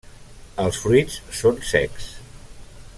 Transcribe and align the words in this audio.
Els 0.63 0.79
fruits 0.85 1.19
són 1.41 1.61
secs. 1.73 2.09